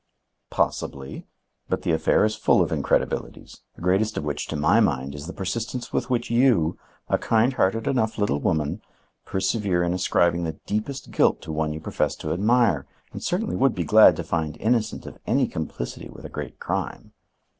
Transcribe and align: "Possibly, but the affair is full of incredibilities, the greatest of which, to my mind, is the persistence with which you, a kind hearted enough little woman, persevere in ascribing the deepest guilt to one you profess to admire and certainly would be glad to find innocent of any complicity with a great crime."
"Possibly, 0.49 1.27
but 1.69 1.83
the 1.83 1.91
affair 1.91 2.25
is 2.25 2.33
full 2.35 2.63
of 2.63 2.71
incredibilities, 2.71 3.61
the 3.75 3.83
greatest 3.83 4.17
of 4.17 4.23
which, 4.23 4.47
to 4.47 4.55
my 4.55 4.79
mind, 4.79 5.13
is 5.13 5.27
the 5.27 5.31
persistence 5.31 5.93
with 5.93 6.09
which 6.09 6.31
you, 6.31 6.75
a 7.07 7.19
kind 7.19 7.53
hearted 7.53 7.85
enough 7.85 8.17
little 8.17 8.39
woman, 8.39 8.81
persevere 9.25 9.83
in 9.83 9.93
ascribing 9.93 10.43
the 10.43 10.57
deepest 10.65 11.11
guilt 11.11 11.39
to 11.43 11.51
one 11.51 11.71
you 11.71 11.79
profess 11.79 12.15
to 12.15 12.33
admire 12.33 12.87
and 13.13 13.21
certainly 13.21 13.55
would 13.55 13.75
be 13.75 13.83
glad 13.83 14.15
to 14.15 14.23
find 14.23 14.57
innocent 14.57 15.05
of 15.05 15.19
any 15.27 15.45
complicity 15.47 16.09
with 16.09 16.25
a 16.25 16.29
great 16.29 16.59
crime." 16.59 17.13